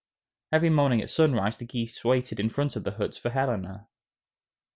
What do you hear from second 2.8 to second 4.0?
the huts for Helena.